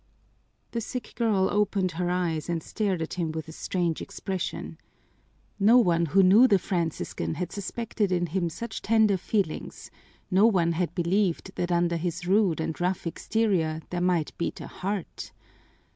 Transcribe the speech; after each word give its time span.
The 0.71 0.81
sick 0.81 1.13
girl 1.13 1.47
opened 1.51 1.91
her 1.91 2.09
eyes 2.09 2.49
and 2.49 2.63
stared 2.63 3.03
at 3.03 3.13
him 3.13 3.31
with 3.31 3.47
a 3.47 3.51
strange 3.51 4.01
expression. 4.01 4.79
No 5.59 5.77
one 5.77 6.07
who 6.07 6.23
knew 6.23 6.47
the 6.47 6.57
Franciscan 6.57 7.35
had 7.35 7.51
suspected 7.51 8.11
in 8.11 8.25
him 8.25 8.49
such 8.49 8.81
tender 8.81 9.15
feelings, 9.15 9.91
no 10.31 10.47
one 10.47 10.71
had 10.71 10.95
believed 10.95 11.51
that 11.53 11.71
under 11.71 11.97
his 11.97 12.25
rude 12.25 12.59
and 12.59 12.81
rough 12.81 13.05
exterior 13.05 13.83
there 13.91 14.01
might 14.01 14.35
beat 14.39 14.59
a 14.59 14.65
heart. 14.65 15.33